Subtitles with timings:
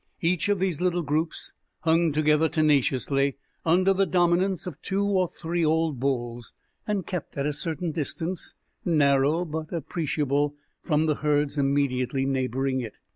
[0.21, 5.63] Each of these little groups hung together tenaciously, under the dominance of two or three
[5.63, 6.55] old bulls,
[6.87, 12.93] and kept at a certain distance, narrow but appreciable, from the herds immediately neighboring it.